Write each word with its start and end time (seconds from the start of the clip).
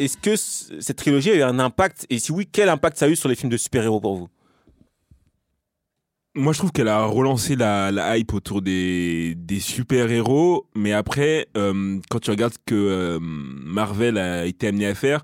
Est-ce 0.00 0.16
que 0.16 0.34
cette 0.34 0.96
trilogie 0.96 1.30
a 1.30 1.34
eu 1.34 1.42
un 1.42 1.58
impact? 1.58 2.06
Et 2.08 2.18
si 2.18 2.32
oui, 2.32 2.48
quel 2.50 2.70
impact 2.70 2.96
ça 2.96 3.04
a 3.04 3.08
eu 3.10 3.16
sur 3.16 3.28
les 3.28 3.34
films 3.34 3.52
de 3.52 3.58
super-héros 3.58 4.00
pour 4.00 4.16
vous? 4.16 4.28
Moi, 6.34 6.54
je 6.54 6.58
trouve 6.58 6.72
qu'elle 6.72 6.88
a 6.88 7.04
relancé 7.04 7.54
la, 7.54 8.16
hype 8.16 8.32
autour 8.32 8.62
des, 8.62 9.36
super-héros, 9.60 10.66
mais 10.74 10.94
après, 10.94 11.48
euh, 11.54 11.98
quand 12.08 12.18
tu 12.18 12.30
regardes 12.30 12.54
ce 12.54 12.58
que 12.64 12.74
euh, 12.74 13.18
Marvel 13.20 14.16
a 14.16 14.46
été 14.46 14.68
amené 14.68 14.86
à 14.86 14.94
faire, 14.94 15.22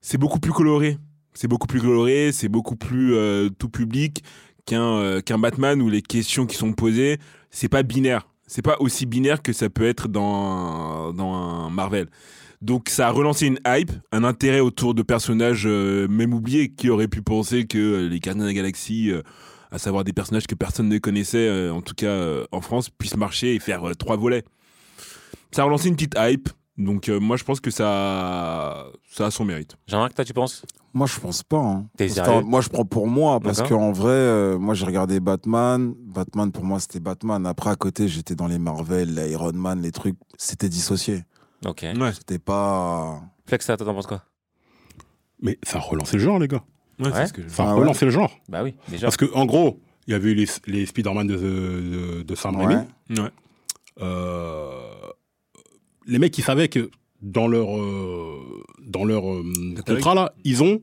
c'est 0.00 0.18
beaucoup 0.18 0.38
plus 0.38 0.52
coloré. 0.52 0.96
C'est 1.32 1.48
beaucoup 1.48 1.66
plus 1.66 1.80
coloré, 1.80 2.30
c'est 2.30 2.48
beaucoup 2.48 2.76
plus 2.76 3.16
euh, 3.16 3.48
tout 3.58 3.68
public 3.68 4.22
qu'un 4.64 5.20
qu'un 5.22 5.38
Batman 5.38 5.82
où 5.82 5.90
les 5.90 6.02
questions 6.02 6.46
qui 6.46 6.56
sont 6.56 6.72
posées, 6.72 7.18
c'est 7.50 7.68
pas 7.68 7.82
binaire. 7.82 8.28
C'est 8.46 8.62
pas 8.62 8.76
aussi 8.80 9.06
binaire 9.06 9.42
que 9.42 9.52
ça 9.52 9.70
peut 9.70 9.86
être 9.86 10.08
dans, 10.08 11.12
dans 11.12 11.70
Marvel. 11.70 12.08
Donc 12.64 12.88
ça 12.88 13.08
a 13.08 13.10
relancé 13.10 13.46
une 13.46 13.58
hype, 13.66 13.92
un 14.10 14.24
intérêt 14.24 14.60
autour 14.60 14.94
de 14.94 15.02
personnages 15.02 15.66
euh, 15.66 16.08
même 16.08 16.32
oubliés 16.32 16.70
qui 16.70 16.88
auraient 16.88 17.08
pu 17.08 17.20
penser 17.20 17.66
que 17.66 17.76
euh, 17.76 18.08
les 18.08 18.20
Gardiens 18.20 18.44
de 18.44 18.48
la 18.48 18.54
Galaxie, 18.54 19.10
euh, 19.10 19.22
à 19.70 19.78
savoir 19.78 20.02
des 20.02 20.14
personnages 20.14 20.46
que 20.46 20.54
personne 20.54 20.88
ne 20.88 20.96
connaissait, 20.96 21.68
en 21.68 21.82
tout 21.82 21.94
cas 21.94 22.16
en 22.52 22.60
France, 22.60 22.90
puissent 22.90 23.16
marcher 23.16 23.54
et 23.56 23.58
faire 23.58 23.82
trois 23.98 24.16
volets. 24.16 24.44
Ça 25.50 25.62
a 25.62 25.64
relancé 25.64 25.88
une 25.88 25.96
petite 25.96 26.14
hype, 26.16 26.48
donc 26.78 27.08
moi 27.08 27.36
je 27.36 27.42
pense 27.42 27.58
que 27.58 27.72
ça, 27.72 28.86
ça 29.10 29.26
a 29.26 29.30
son 29.32 29.44
mérite. 29.44 29.76
Jean-Marc, 29.88 30.14
toi, 30.14 30.24
tu 30.24 30.32
penses? 30.32 30.64
Moi, 30.94 31.06
je 31.08 31.18
pense 31.18 31.42
pas. 31.42 31.58
hein. 31.58 31.86
Moi, 32.44 32.60
je 32.60 32.68
prends 32.68 32.84
pour 32.84 33.08
moi 33.08 33.40
parce 33.40 33.60
qu'en 33.62 33.90
vrai, 33.92 34.10
euh, 34.12 34.58
moi, 34.58 34.74
j'ai 34.74 34.86
regardé 34.86 35.18
Batman. 35.20 35.92
Batman, 35.98 36.52
pour 36.52 36.64
moi, 36.64 36.78
c'était 36.78 37.00
Batman. 37.00 37.44
Après, 37.46 37.70
à 37.70 37.74
côté, 37.76 38.06
j'étais 38.08 38.36
dans 38.36 38.46
les 38.46 38.60
Marvel, 38.60 39.12
les 39.14 39.32
Iron 39.32 39.52
Man, 39.52 39.82
les 39.82 39.90
trucs. 39.90 40.16
C'était 40.38 40.68
dissocié. 40.68 41.24
Ok. 41.66 41.84
Ouais, 41.98 42.12
C'était 42.12 42.38
pas. 42.38 43.20
Flex, 43.46 43.66
toi, 43.66 43.76
t'en 43.76 43.92
penses 43.92 44.06
quoi? 44.06 44.22
Mais 45.42 45.58
ça 45.64 45.78
a 45.78 45.80
relancé 45.80 46.16
le 46.16 46.22
genre, 46.22 46.38
les 46.38 46.46
gars. 46.48 46.62
ouais, 47.00 47.06
Ouais. 47.06 47.12
c'est 47.12 47.26
ce 47.26 47.32
que 47.32 47.42
je- 47.42 47.48
Ça 47.48 47.64
a 47.64 47.66
Ah 47.70 47.74
ouais 47.74 47.80
relancé 47.80 48.04
le 48.04 48.10
genre. 48.12 48.30
Bah 48.48 48.62
oui, 48.62 48.74
déjà. 48.88 49.06
Parce 49.08 49.16
que 49.16 49.26
en 49.34 49.46
gros, 49.46 49.80
il 50.06 50.12
y 50.12 50.14
avait 50.14 50.30
eu 50.30 50.34
les, 50.34 50.46
les 50.66 50.86
Spider-Man 50.86 51.26
de, 51.26 51.36
de, 51.36 52.22
de 52.22 52.34
Sam 52.36 52.54
Ouais. 52.56 52.66
Raimi. 52.66 52.86
Ouais. 53.18 53.30
Euh, 54.00 54.80
les 56.06 56.18
mecs, 56.18 56.36
ils 56.38 56.44
savaient 56.44 56.68
que 56.68 56.90
dans 57.24 57.48
leur, 57.48 57.76
euh, 57.76 58.62
dans 58.86 59.04
leur 59.04 59.28
euh, 59.28 59.42
contrat, 59.86 60.14
là, 60.14 60.34
ils 60.44 60.62
ont 60.62 60.82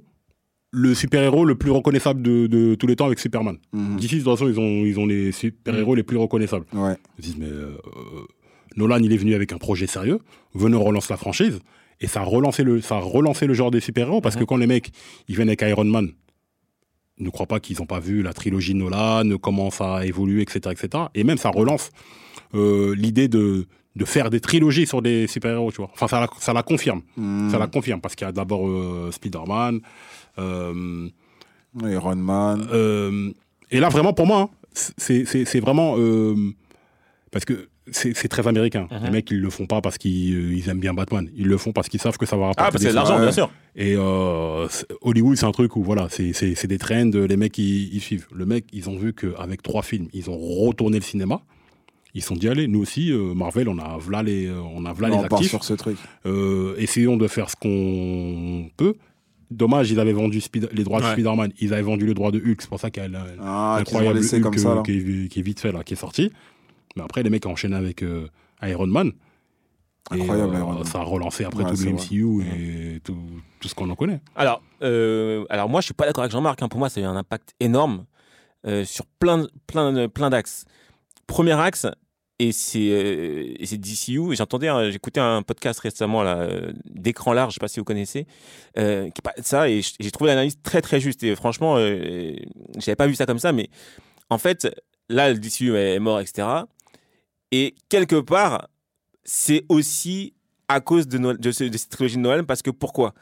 le 0.72 0.96
super-héros 0.96 1.46
le 1.46 1.56
plus 1.56 1.70
reconnaissable 1.70 2.22
de, 2.22 2.48
de 2.48 2.76
tous 2.76 2.88
les 2.88 2.96
temps 2.96 3.06
avec 3.06 3.20
Superman. 3.20 3.58
Mhm. 3.74 3.98
D'ici, 3.98 4.18
de 4.18 4.24
toute 4.24 4.32
façon, 4.32 4.50
ils 4.50 4.60
ont, 4.60 4.86
ils 4.86 5.00
ont 5.00 5.06
les 5.06 5.32
super-héros 5.32 5.96
les 5.96 6.04
plus 6.04 6.18
reconnaissables. 6.18 6.66
Ouais. 6.74 6.96
Ils 7.20 7.22
disent, 7.24 7.38
mais 7.38 7.46
euh, 7.46 7.78
Nolan, 8.76 8.98
il 9.04 9.14
est 9.14 9.18
venu 9.18 9.36
avec 9.36 9.54
un 9.54 9.58
projet 9.58 9.86
sérieux, 9.86 10.20
venez, 10.56 10.76
on 10.76 10.84
relance 10.84 11.10
la 11.10 11.18
franchise. 11.18 11.60
Et 12.00 12.08
ça 12.08 12.22
a 12.22 12.24
relancé 12.24 12.64
le, 12.64 12.82
ça 12.82 12.96
a 12.96 13.00
relancé 13.00 13.46
le 13.46 13.54
genre 13.54 13.70
des 13.70 13.80
super-héros 13.80 14.22
parce 14.22 14.36
que 14.36 14.44
quand 14.44 14.58
les 14.58 14.66
mecs, 14.66 14.92
ils 15.28 15.36
viennent 15.36 15.50
avec 15.50 15.62
Iron 15.62 15.84
Man, 15.86 16.10
ne 17.20 17.30
croient 17.30 17.46
pas 17.46 17.60
qu'ils 17.60 17.78
n'ont 17.78 17.86
pas 17.86 18.00
vu 18.00 18.24
la 18.24 18.34
trilogie 18.34 18.74
Nolan, 18.74 19.38
comment 19.40 19.70
ça 19.70 19.98
a 19.98 20.06
évolué, 20.06 20.42
etc. 20.42 20.62
etc. 20.72 21.04
Et 21.14 21.24
même, 21.24 21.38
ça 21.38 21.52
relance 21.52 21.92
euh, 22.56 22.96
l'idée 22.96 23.28
de, 23.28 23.68
de 23.96 24.06
faire 24.06 24.30
des 24.30 24.40
trilogies 24.40 24.88
sur 24.88 25.02
des 25.02 25.28
super-héros, 25.28 25.72
tu 25.72 25.78
vois. 25.78 25.90
Enfin, 25.94 26.08
ça 26.08 26.20
la, 26.22 26.28
ça 26.40 26.54
la 26.54 26.64
confirme. 26.64 27.02
Mhm. 27.18 27.50
Ça 27.50 27.58
la 27.60 27.68
confirme 27.68 28.00
parce 28.02 28.16
qu'il 28.16 28.26
y 28.26 28.30
a 28.30 28.32
d'abord 28.32 28.68
euh, 28.68 29.12
Spider-Man. 29.12 29.80
euh, 30.40 31.10
Iron 31.84 32.16
Man. 32.16 32.68
euh, 32.72 33.32
et 33.70 33.80
là, 33.80 33.90
vraiment, 33.90 34.14
pour 34.14 34.28
moi, 34.28 34.42
hein, 34.42 34.50
c'est 34.74 35.26
c'est- 35.26 35.46
c'est 35.46 35.60
vraiment. 35.60 35.96
euh, 35.98 36.36
parce 37.32 37.46
que 37.46 37.68
c'est 37.94 38.28
très 38.30 38.48
américain. 38.48 38.88
Mhm. 38.92 39.00
Les 39.06 39.10
mecs, 39.12 39.32
ils 39.32 39.40
le 39.42 39.50
font 39.50 39.66
pas 39.66 39.82
parce 39.82 39.98
qu'ils 39.98 40.54
ils 40.58 40.70
aiment 40.70 40.80
bien 40.80 40.94
Batman. 40.94 41.30
Ils 41.36 41.48
le 41.48 41.58
font 41.58 41.72
parce 41.74 41.90
qu'ils 41.90 42.00
savent 42.00 42.18
que 42.18 42.26
ça 42.26 42.38
va 42.38 42.48
rapporter. 42.48 42.64
Ah, 42.68 42.72
parce 42.72 42.84
que 42.84 42.90
c'est 42.90 42.96
l'argent, 42.96 43.20
bien 43.20 43.32
sûr. 43.32 43.50
Et 43.76 43.96
euh, 43.98 44.68
Hollywood, 45.02 45.36
c'est 45.38 45.46
un 45.46 45.52
truc 45.52 45.76
où, 45.76 45.84
voilà, 45.84 46.08
c'est 46.10 46.32
c'est- 46.34 46.56
c'est 46.56 46.68
des 46.68 46.78
trends, 46.78 47.10
les 47.14 47.38
mecs, 47.38 47.58
ils, 47.58 47.94
ils 47.94 48.00
suivent. 48.02 48.28
Le 48.34 48.46
mec, 48.46 48.66
ils 48.72 48.90
ont 48.90 48.98
vu 48.98 49.14
qu'avec 49.14 49.62
trois 49.62 49.82
films, 49.82 50.08
ils 50.14 50.30
ont 50.30 50.38
retourné 50.38 50.98
le 51.00 51.04
cinéma. 51.04 51.42
Ils 52.14 52.22
sont 52.22 52.36
dit, 52.36 52.50
allez, 52.50 52.68
nous 52.68 52.82
aussi, 52.82 53.12
euh, 53.12 53.34
Marvel, 53.34 53.70
on 53.70 53.78
a 53.78 53.98
v'là 53.98 54.22
les, 54.24 54.48
euh, 54.48 54.60
on 54.62 54.86
a 54.86 54.92
v'là 54.94 55.10
on 55.12 55.20
les 55.20 55.24
actifs. 55.26 55.50
sur 55.50 55.64
ce 55.64 55.74
truc. 55.74 55.98
Euh, 56.26 56.76
essayons 56.78 57.16
de 57.18 57.28
faire 57.28 57.50
ce 57.50 57.56
qu'on 57.56 58.70
peut. 58.76 58.96
Dommage, 59.50 59.92
ils 59.92 60.00
avaient 60.00 60.14
vendu 60.14 60.42
les 60.74 60.84
droits 60.84 61.00
de. 61.02 61.06
Spider-Man, 61.06 61.52
ils 61.60 61.74
avaient 61.74 61.82
vendu 61.84 62.06
le 62.06 62.14
droit 62.14 62.32
de 62.32 62.40
Hulk, 62.40 62.62
c'est 62.62 62.70
pour 62.70 62.80
ça 62.80 62.90
qu'il 62.90 63.04
y 63.04 63.06
a 63.06 63.10
la- 63.10 63.26
Ah, 63.42 63.82
qu'ils 63.86 63.96
ont 63.96 64.00
incroyable 64.00 64.20
laissé 64.20 64.38
Hulk 64.38 64.44
comme 64.44 64.58
ça, 64.58 64.70
euh, 64.72 64.76
là. 64.76 64.82
qui, 64.84 64.92
est, 64.98 65.28
qui 65.30 65.40
est 65.40 65.44
vite 65.44 65.60
fait 65.60 65.72
là, 65.72 65.84
qui 65.84 65.94
est 65.94 65.98
sorti. 65.98 66.32
Mais 66.96 67.04
après, 67.04 67.24
les 67.24 67.30
mecs 67.30 67.46
ont 67.46 67.52
enchaîné 67.52 67.76
avec 67.76 68.02
euh, 68.04 68.28
Iron 68.64 68.88
Man. 68.88 69.12
Et, 70.14 70.22
Incroyable, 70.22 70.56
euh, 70.56 70.60
Iron 70.60 70.74
Man. 70.74 70.86
Ça 70.86 71.00
a 71.00 71.04
relancé 71.04 71.44
après 71.46 71.64
Ouais, 71.64 71.70
tout 71.72 71.78
le 71.84 71.92
vrai. 71.92 71.94
MCU 71.94 72.44
et 72.44 73.00
tout, 73.02 73.18
tout 73.60 73.68
ce 73.68 73.76
qu'on 73.76 73.90
en 73.90 73.96
connaît. 73.96 74.20
Alors, 74.36 74.62
euh, 74.84 75.46
alors 75.50 75.70
moi, 75.70 75.80
je 75.82 75.86
suis 75.86 75.94
pas 75.94 76.06
d'accord 76.06 76.24
avec 76.24 76.32
Jean-Marc. 76.34 76.62
hein. 76.62 76.68
Pour 76.70 76.80
moi, 76.80 76.90
ça 76.90 77.00
a 77.00 77.04
eu 77.04 77.06
un 77.06 77.16
impact 77.16 77.54
énorme 77.60 78.06
euh, 78.68 78.84
sur 78.86 79.06
plein, 79.20 79.48
plein, 79.68 80.08
plein 80.10 80.30
d'axes. 80.30 80.66
Premier 81.32 81.54
axe, 81.54 81.88
et 82.40 82.52
c'est 82.52 82.90
euh, 82.92 83.78
DCU. 83.78 84.36
J'entendais, 84.36 84.92
j'écoutais 84.92 85.22
un 85.22 85.44
podcast 85.44 85.80
récemment 85.80 86.24
euh, 86.24 86.72
d'écran 86.86 87.32
large, 87.32 87.54
je 87.54 87.56
sais 87.56 87.60
pas 87.62 87.70
si 87.70 87.80
vous 87.80 87.86
connaissez, 87.86 88.28
euh, 88.78 89.10
qui 89.10 89.22
ça, 89.42 89.70
et 89.70 89.82
j'ai 89.82 90.12
trouvé 90.12 90.32
l'analyse 90.32 90.58
très 90.62 90.82
très 90.82 91.00
juste. 91.00 91.24
Et 91.24 91.34
franchement, 91.38 91.78
euh, 91.78 92.36
j'avais 92.80 92.98
pas 92.98 93.08
vu 93.08 93.16
ça 93.16 93.26
comme 93.26 93.40
ça, 93.40 93.54
mais 93.54 93.70
en 94.30 94.38
fait, 94.38 94.68
là, 95.08 95.32
le 95.32 95.40
DCU 95.40 95.74
est 95.78 96.00
mort, 96.00 96.20
etc. 96.20 96.46
Et 97.54 97.76
quelque 97.88 98.20
part, 98.20 98.68
c'est 99.24 99.64
aussi 99.70 100.34
à 100.68 100.82
cause 100.82 101.08
de, 101.08 101.18
de 101.18 101.52
cette 101.52 101.90
trilogie 101.90 102.18
de 102.18 102.22
Noël, 102.22 102.46
parce 102.46 102.62
que 102.62 102.72
pourquoi? 102.72 103.14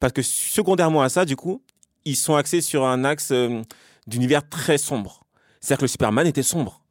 Parce 0.00 0.14
que 0.14 0.22
secondairement 0.22 1.02
à 1.02 1.10
ça, 1.10 1.26
du 1.26 1.36
coup, 1.36 1.62
ils 2.06 2.16
sont 2.16 2.34
axés 2.34 2.62
sur 2.62 2.86
un 2.86 3.04
axe 3.04 3.30
euh, 3.30 3.60
d'univers 4.06 4.48
très 4.48 4.78
sombre. 4.78 5.24
C'est-à-dire 5.60 5.80
que 5.80 5.84
le 5.84 5.88
Superman 5.88 6.26
était 6.26 6.42
sombre. 6.42 6.82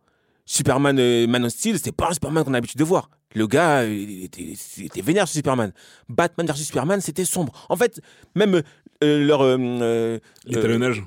Superman 0.48 0.98
euh, 0.98 1.28
Man 1.28 1.46
of 1.46 1.52
Steel, 1.52 1.78
c'est 1.78 1.92
pas 1.92 2.08
un 2.10 2.14
Superman 2.14 2.44
qu'on 2.44 2.52
a 2.54 2.58
l'habitude 2.58 2.80
de 2.80 2.84
voir. 2.86 3.10
Le 3.36 3.46
gars, 3.46 3.82
euh, 3.82 3.94
il 3.94 4.24
était, 4.24 4.54
il 4.78 4.86
était 4.86 5.02
vénère 5.02 5.28
sur 5.28 5.36
Superman. 5.36 5.72
Batman 6.10 6.48
versus 6.48 6.66
Superman, 6.66 7.02
c'était 7.02 7.26
sombre. 7.26 7.52
En 7.70 7.76
fait, 7.76 8.02
même 8.36 8.64
euh, 9.04 9.26
leur 9.28 9.42
euh, 9.44 10.18
L'étalonnage. 10.46 11.04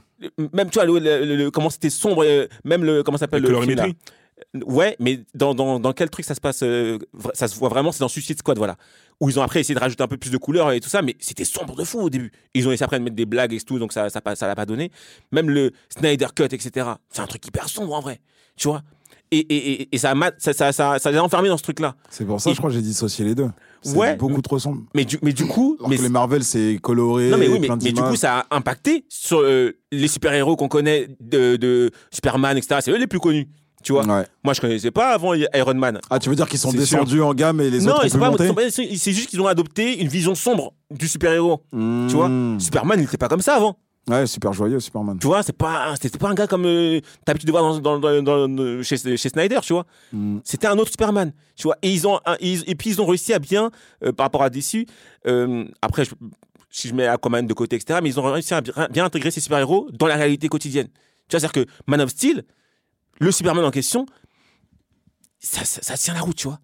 même 0.52 0.68
tu 0.70 0.74
vois 0.78 0.84
le, 0.84 0.98
le- 0.98 1.36
le- 1.36 1.50
comment 1.50 1.70
c'était 1.70 1.90
sombre, 1.90 2.24
même 2.64 2.84
le 2.84 3.02
comment 3.02 3.16
ça 3.18 3.22
s'appelle 3.24 3.42
le 3.48 3.48
film, 3.62 3.76
là. 3.76 3.84
Ouais, 4.66 4.96
mais 4.98 5.20
dans, 5.34 5.54
dans, 5.54 5.78
dans 5.80 5.92
quel 5.92 6.08
truc 6.10 6.24
ça 6.24 6.34
se 6.34 6.40
passe 6.40 6.58
Ça 7.34 7.46
se 7.48 7.54
voit 7.56 7.68
vraiment, 7.68 7.92
c'est 7.92 8.00
dans 8.00 8.08
Suicide 8.08 8.38
Squad, 8.38 8.56
voilà. 8.58 8.76
Où 9.20 9.28
ils 9.28 9.38
ont 9.38 9.42
après 9.42 9.60
essayé 9.60 9.74
de 9.74 9.80
rajouter 9.80 10.02
un 10.02 10.08
peu 10.08 10.16
plus 10.16 10.30
de 10.30 10.38
couleurs 10.38 10.72
et 10.72 10.80
tout 10.80 10.88
ça, 10.88 11.02
mais 11.02 11.14
c'était 11.20 11.44
sombre 11.44 11.76
de 11.76 11.84
fou 11.84 12.00
au 12.00 12.10
début. 12.10 12.32
Ils 12.54 12.66
ont 12.66 12.72
essayé 12.72 12.84
après 12.84 12.98
de 12.98 13.04
mettre 13.04 13.16
des 13.16 13.26
blagues 13.26 13.52
et 13.52 13.60
tout, 13.60 13.78
donc 13.78 13.92
ça 13.92 14.08
ça, 14.10 14.20
pas- 14.20 14.36
ça 14.36 14.46
l'a 14.46 14.54
pas 14.54 14.64
donné. 14.66 14.90
Même 15.32 15.50
le 15.50 15.72
Snyder 15.90 16.28
Cut, 16.34 16.44
etc. 16.44 16.86
C'est 17.10 17.20
un 17.20 17.26
truc 17.26 17.46
hyper 17.46 17.68
sombre 17.68 17.92
en 17.94 18.00
vrai, 18.00 18.20
tu 18.56 18.68
vois? 18.68 18.82
Et, 19.32 19.38
et, 19.38 19.82
et, 19.82 19.88
et 19.94 19.98
ça, 19.98 20.12
ça, 20.38 20.52
ça, 20.52 20.72
ça, 20.72 20.98
ça 20.98 21.10
les 21.12 21.16
a 21.18 21.22
enfermés 21.22 21.48
dans 21.48 21.56
ce 21.56 21.62
truc-là. 21.62 21.94
C'est 22.10 22.24
pour 22.24 22.40
ça, 22.40 22.50
Et- 22.50 22.54
je 22.54 22.58
crois 22.58 22.70
que 22.70 22.74
j'ai 22.76 22.82
dissocié 22.82 23.24
les 23.24 23.34
deux. 23.36 23.48
C'est 23.82 23.96
Ouais. 23.96 24.16
beaucoup 24.16 24.42
trop 24.42 24.58
sombre. 24.58 24.82
Mais 24.94 25.04
du, 25.04 25.18
mais 25.22 25.32
du 25.32 25.46
coup, 25.46 25.76
Alors 25.78 25.88
mais 25.88 25.96
que 25.96 26.02
les 26.02 26.08
Marvel, 26.08 26.42
c'est 26.44 26.78
coloré, 26.82 27.30
Non 27.30 27.38
mais 27.38 27.48
oui, 27.48 27.58
mais, 27.60 27.68
mais 27.82 27.92
du 27.92 28.02
coup 28.02 28.16
ça 28.16 28.40
a 28.50 28.56
impacté 28.56 29.04
sur 29.08 29.38
euh, 29.40 29.72
les 29.92 30.08
super-héros 30.08 30.56
qu'on 30.56 30.68
connaît 30.68 31.08
de, 31.20 31.56
de 31.56 31.90
Superman, 32.12 32.58
etc. 32.58 32.80
C'est 32.82 32.90
eux 32.90 32.98
les 32.98 33.06
plus 33.06 33.20
connus, 33.20 33.48
tu 33.82 33.92
vois. 33.92 34.04
Ouais. 34.04 34.26
Moi 34.44 34.52
je 34.52 34.60
connaissais 34.60 34.90
pas 34.90 35.14
avant 35.14 35.32
Iron 35.32 35.74
Man. 35.74 35.98
Ah, 36.10 36.18
tu 36.18 36.28
veux 36.28 36.34
dire 36.36 36.46
qu'ils 36.48 36.58
sont 36.58 36.72
descendus 36.72 37.22
en 37.22 37.32
gamme 37.32 37.60
et 37.62 37.70
les 37.70 37.80
non, 37.80 37.92
autres 37.92 38.04
ils 38.04 38.16
ont 38.16 38.20
pu 38.20 38.24
monter 38.46 38.52
pas- 38.52 38.70
c'est 38.70 39.12
juste 39.12 39.30
qu'ils 39.30 39.40
ont 39.40 39.46
adopté 39.46 39.98
une 40.02 40.08
vision 40.08 40.34
sombre 40.34 40.74
du 40.90 41.08
super-héros. 41.08 41.62
Tu 41.72 41.76
vois, 42.16 42.28
Mmh. 42.28 42.60
Superman 42.60 42.98
il 43.00 43.04
était 43.04 43.16
pas 43.16 43.28
comme 43.28 43.40
ça 43.40 43.54
avant. 43.54 43.78
Ouais, 44.08 44.26
super 44.26 44.52
joyeux, 44.52 44.80
Superman. 44.80 45.18
Tu 45.20 45.26
vois, 45.26 45.42
c'est 45.42 45.52
pas, 45.56 45.94
c'était 46.00 46.18
pas 46.18 46.28
un 46.30 46.34
gars 46.34 46.46
comme 46.46 46.64
euh, 46.66 47.00
t'as 47.24 47.32
l'habitude 47.32 47.46
de 47.48 47.52
voir 47.52 47.80
dans, 47.80 48.22
dans, 48.22 48.82
chez, 48.82 48.96
chez 49.16 49.28
Snyder, 49.28 49.60
tu 49.62 49.72
vois. 49.74 49.86
Mm. 50.12 50.38
C'était 50.42 50.66
un 50.66 50.78
autre 50.78 50.90
Superman, 50.90 51.32
tu 51.54 51.64
vois. 51.64 51.76
Et 51.82 51.92
ils 51.92 52.08
ont, 52.08 52.18
un- 52.26 52.36
ils- 52.40 52.64
et 52.68 52.74
puis 52.74 52.90
ils 52.90 53.00
ont 53.00 53.06
réussi 53.06 53.32
à 53.34 53.38
bien, 53.38 53.70
euh, 54.04 54.10
par 54.12 54.24
rapport 54.26 54.42
à 54.42 54.50
DC. 54.50 54.86
euh, 55.26 55.64
après, 55.82 56.04
je- 56.04 56.14
si 56.70 56.88
je 56.88 56.94
mets 56.94 57.06
Aquaman 57.06 57.46
de 57.46 57.52
côté, 57.54 57.76
etc. 57.76 58.00
Mais 58.02 58.08
ils 58.08 58.18
ont 58.18 58.22
réussi 58.32 58.54
à 58.54 58.60
bien, 58.62 58.72
bien 58.90 59.04
intégrer 59.04 59.30
ces 59.30 59.40
super-héros 59.40 59.88
dans 59.92 60.06
la 60.06 60.16
réalité 60.16 60.48
quotidienne. 60.48 60.88
Tu 61.28 61.36
vois, 61.36 61.40
c'est-à-dire 61.40 61.52
que 61.52 61.70
Man 61.86 62.00
of 62.00 62.10
Steel, 62.10 62.44
le 63.20 63.30
Superman 63.30 63.64
en 63.64 63.70
question, 63.70 64.06
ça, 65.38 65.64
ça, 65.64 65.82
ça 65.82 65.96
tient 65.96 66.14
la 66.14 66.20
route, 66.20 66.36
tu 66.36 66.48
vois. 66.48 66.58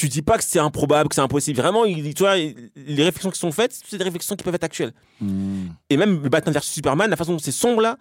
Tu 0.00 0.08
dis 0.08 0.22
pas 0.22 0.38
que 0.38 0.44
c'est 0.44 0.58
improbable, 0.58 1.10
que 1.10 1.14
c'est 1.14 1.20
impossible. 1.20 1.60
Vraiment, 1.60 1.84
il- 1.84 2.14
tu 2.14 2.22
vois, 2.22 2.34
les 2.34 3.04
réflexions 3.04 3.30
qui 3.30 3.38
sont 3.38 3.52
faites, 3.52 3.78
c'est 3.86 3.98
des 3.98 4.04
réflexions 4.04 4.34
qui 4.34 4.42
peuvent 4.42 4.54
être 4.54 4.64
actuelles. 4.64 4.94
Hmm. 5.20 5.66
Et 5.90 5.98
même 5.98 6.22
le 6.22 6.30
Batman 6.30 6.54
vs 6.54 6.62
Superman, 6.62 7.10
la 7.10 7.16
façon 7.16 7.32
dont 7.32 7.38
c'est 7.38 7.52
sombre 7.52 7.82
là, 7.82 7.98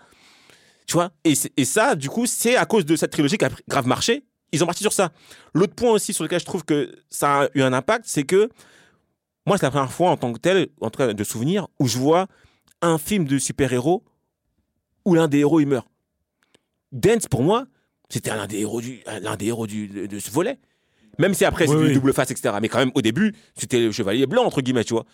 tu 0.88 0.94
vois. 0.94 1.12
Et, 1.26 1.36
ça, 1.66 1.96
du 1.96 2.08
coup, 2.10 2.26
c'est 2.26 2.56
à 2.56 2.66
cause 2.66 2.86
de 2.86 2.96
cette 2.96 3.12
trilogie 3.12 3.38
qui 3.38 3.44
a 3.44 3.50
grave 3.68 3.86
marché. 3.86 4.24
Ils 4.54 4.64
ont 4.64 4.66
parti 4.66 4.82
sur 4.82 4.94
ça. 4.94 5.12
L'autre 5.54 5.76
point 5.76 5.92
aussi 5.92 6.14
sur 6.14 6.24
lequel 6.24 6.40
je 6.40 6.46
trouve 6.46 6.64
que 6.64 6.90
ça 7.10 7.42
a 7.42 7.50
eu 7.54 7.64
un 7.64 7.74
impact, 7.74 8.06
c'est 8.08 8.24
que 8.24 8.50
moi, 9.46 9.58
c'est 9.58 9.66
la 9.66 9.72
première 9.72 9.92
fois 9.92 10.10
en 10.12 10.16
tant 10.16 10.32
que 10.32 10.40
tel, 10.40 10.70
en 10.80 10.90
tout 10.90 11.00
cas 11.00 11.12
de 11.12 11.24
souvenir, 11.26 11.68
où 11.82 11.88
je 11.90 11.98
vois 11.98 12.28
un 12.82 12.98
film 12.98 13.26
de 13.26 13.38
super-héros 13.38 14.06
où 15.04 15.16
l'un 15.16 15.28
des 15.28 15.40
héros 15.40 15.60
il 15.60 15.68
meurt. 15.68 15.88
Dance, 16.94 17.28
pour 17.28 17.44
moi, 17.44 17.66
c'était 18.08 18.34
l'un 18.34 18.48
des 18.48 18.60
héros 18.60 18.80
du, 18.80 19.02
l'un 19.22 19.36
des 19.36 19.48
héros 19.48 19.68
du, 19.68 19.90
de, 19.90 20.06
de 20.06 20.20
ce 20.20 20.32
volet. 20.32 20.60
Même 21.20 21.34
si 21.36 21.46
après, 21.46 21.68
c'est 21.68 21.74
Oui, 21.74 21.82
du 21.82 21.88
oui. 21.90 21.94
double 21.94 22.14
face, 22.14 22.32
etc. 22.32 22.56
Mais 22.62 22.68
quand 22.70 22.80
même, 22.80 22.92
au 22.96 23.02
début, 23.02 23.36
c'était 23.56 23.80
le 23.80 23.92
chevalier 23.92 24.26
blanc, 24.26 24.44
entre 24.46 24.62
guillemets, 24.62 24.84
tu 24.84 24.94
vois. 24.94 25.06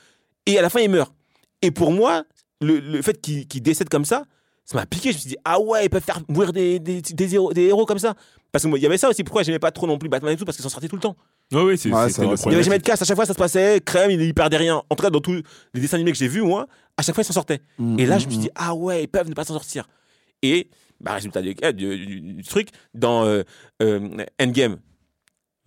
Et 0.46 0.58
à 0.58 0.62
la 0.62 0.70
fin, 0.70 0.80
il 0.80 0.90
meurt. 0.90 1.14
Et 1.62 1.72
pour 1.72 1.92
moi, 1.92 2.24
le, 2.62 2.80
le 2.80 3.02
fait 3.02 3.20
qu'il 3.20 3.48
qu'il 3.48 3.62
décède 3.62 3.90
comme 3.90 4.06
ça, 4.06 4.24
ça 4.66 4.78
m'a 4.78 4.86
piqué. 4.86 5.12
Je 5.12 5.16
me 5.18 5.20
suis 5.22 5.30
dit, 5.30 5.38
ah 5.44 5.60
ouais, 5.60 5.86
ils 5.86 5.90
peuvent 5.90 6.04
faire 6.04 6.22
mourir 6.30 6.54
des, 6.54 6.80
des, 6.80 7.02
des 7.02 7.36
héros, 7.36 7.52
des 7.54 7.64
héros 7.64 7.86
comme 7.86 8.00
ça. 8.00 8.14
Parce 8.52 8.64
qu'il 8.66 8.78
y 8.78 8.86
avait 8.86 8.98
ça 8.98 9.10
aussi. 9.10 9.24
Pourquoi 9.24 9.44
j'aimais 9.44 9.60
pas 9.60 9.72
trop 9.72 9.86
non 9.88 9.98
plus 9.98 10.08
Batman 10.08 10.34
et 10.34 10.38
tout? 10.38 10.46
Parce 10.46 10.56
qu'ils 10.56 10.64
s'en 10.64 10.70
sortaient 10.70 10.88
tout 10.88 10.96
le 10.96 11.02
temps. 11.02 11.16
Ouais, 11.52 11.62
ouais, 11.64 11.78
c'est 11.78 11.90
Ouais, 11.92 12.08
Il 12.10 12.48
n'y 12.50 12.54
avait 12.56 12.64
jamais 12.64 12.78
de 12.78 12.84
casse. 12.84 13.02
À 13.02 13.06
chaque 13.06 13.16
fois, 13.18 13.26
ça 13.26 13.34
se 13.34 13.38
passait. 13.38 13.82
Crème, 13.84 14.12
il, 14.12 14.22
il 14.22 14.34
perdait 14.34 14.58
rien. 14.58 14.82
En 14.90 14.96
tout 14.96 15.04
cas, 15.04 15.10
dans 15.10 15.20
tous 15.22 15.42
les 15.74 15.82
dessins 15.82 15.96
animés 15.98 16.12
que 16.12 16.18
j'ai 16.18 16.28
vus, 16.28 16.42
moi, 16.42 16.68
à 16.98 17.02
chaque 17.02 17.14
fois, 17.16 17.24
il 17.24 17.26
s'en 17.26 17.34
sortait. 17.34 17.62
Mm, 17.80 18.00
Et 18.00 18.06
là, 18.06 18.18
mm, 18.18 18.20
je 18.22 18.26
me 18.28 18.32
suis 18.32 18.40
dit, 18.42 18.50
ah 18.56 18.74
ouais, 18.74 19.04
ils 19.04 19.08
peuvent 19.08 19.28
ne 19.28 19.34
pas 19.34 19.44
s'en 19.44 19.54
sortir. 19.54 19.88
Et, 20.42 20.70
bah, 21.02 21.14
résultat 21.14 21.42
du, 21.42 21.54
du- 21.56 22.06
du- 22.06 22.22
du 22.22 22.44
truc, 22.44 22.70
dans 22.94 23.26
euh, 23.26 23.44
euh, 23.82 24.24
Endgame, 24.42 24.78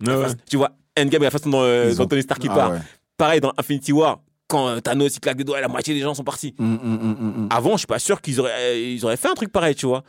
Ouais, 0.05 0.13
ouais. 0.13 0.25
Enfin, 0.25 0.33
tu 0.49 0.57
vois, 0.57 0.71
Endgame, 0.97 1.23
la 1.23 1.31
façon 1.31 1.49
dont, 1.49 1.61
euh, 1.61 1.93
dont 1.93 2.03
ont- 2.03 2.07
Tony 2.07 2.21
Stark 2.21 2.41
Ah 2.49 2.53
part. 2.55 2.71
ouais. 2.71 2.79
Pareil 3.17 3.41
dans 3.41 3.51
Infinity 3.57 3.91
War, 3.91 4.19
quand 4.47 4.79
Thanos 4.81 5.13
il 5.15 5.19
claque 5.19 5.37
des 5.37 5.43
doigts, 5.43 5.59
la 5.61 5.67
moitié 5.67 5.93
des 5.93 5.99
gens 5.99 6.13
sont 6.13 6.23
partis. 6.23 6.53
Mm, 6.57 6.65
mm, 6.65 6.77
mm, 6.83 7.15
mm, 7.19 7.43
mm. 7.45 7.47
Avant, 7.51 7.73
je 7.73 7.79
suis 7.79 7.87
pas 7.87 7.99
sûr 7.99 8.21
qu'ils 8.21 8.39
auraient, 8.39 8.51
euh, 8.57 8.93
ils 8.95 9.03
auraient 9.05 9.17
fait 9.17 9.27
un 9.29 9.33
truc 9.33 9.51
pareil, 9.51 9.75
tu 9.75 9.85
vois. 9.85 10.03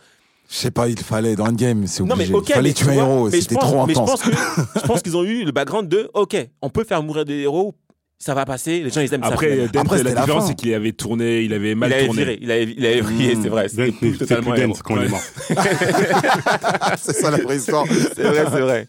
Je 0.48 0.56
sais 0.56 0.70
pas, 0.70 0.88
il 0.88 0.98
fallait 0.98 1.36
dans 1.36 1.46
Endgame, 1.46 1.86
c'est 1.86 2.02
Non, 2.02 2.16
mais 2.16 2.24
obligé. 2.32 2.34
il 2.48 2.54
fallait 2.54 2.68
mais 2.70 2.74
tuer 2.74 2.86
tu 2.86 2.90
un 2.90 2.94
héros, 2.94 3.28
mais 3.30 3.40
c'était 3.40 3.54
pense- 3.54 3.64
trop 3.64 3.86
mais 3.86 3.94
je 3.94 3.98
intense. 4.00 4.20
pense 4.20 4.22
que- 4.22 4.30
je 4.80 4.86
pense 4.86 5.02
qu'ils 5.02 5.16
ont 5.16 5.22
eu 5.24 5.44
le 5.44 5.52
background 5.52 5.88
de, 5.88 6.10
ok, 6.14 6.36
on 6.62 6.70
peut 6.70 6.82
faire 6.84 7.02
mourir 7.04 7.24
des 7.24 7.38
héros, 7.40 7.74
ça 8.18 8.34
va 8.34 8.44
passer, 8.44 8.80
les 8.82 8.90
gens 8.90 9.00
ils 9.00 9.12
aiment 9.14 9.22
ça. 9.22 9.28
Après. 9.28 9.68
Dent, 9.68 9.80
Après, 9.80 9.96
la 9.98 10.02
c'était 10.02 10.14
la 10.14 10.20
différence, 10.22 10.42
fin. 10.44 10.48
c'est 10.48 10.54
qu'il 10.56 10.74
avait 10.74 10.92
tourné, 10.92 11.42
il 11.42 11.52
avait 11.54 11.74
mal 11.76 11.90
il 11.90 11.94
avait 11.94 12.06
tourné. 12.06 12.24
viré, 12.24 12.38
il 12.42 12.50
avait, 12.50 12.74
il 12.76 12.84
avait 12.86 13.00
vrillé, 13.00 13.36
c'est 13.40 13.48
vrai. 13.48 13.68
C'est 13.68 13.92
plus 13.92 14.18
totalement 14.18 14.50
Dent 14.50 14.56
héros. 14.56 14.74
quand 14.84 14.96
il 14.96 15.04
est 15.04 15.08
mort. 15.08 15.20
c'est 16.98 17.12
ça 17.14 17.30
la 17.30 17.38
vraie 17.38 17.56
histoire. 17.56 17.86
c'est 18.16 18.22
vrai, 18.22 18.44
c'est 18.52 18.60
vrai. 18.60 18.88